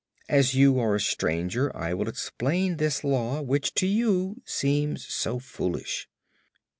[0.29, 5.37] As you are a stranger, I will explain this Law which to you seems so
[5.37, 6.09] foolish.